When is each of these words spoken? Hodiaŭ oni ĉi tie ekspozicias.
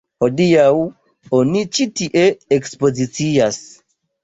Hodiaŭ 0.23 0.63
oni 1.41 1.61
ĉi 1.79 1.87
tie 2.01 2.25
ekspozicias. 2.59 3.63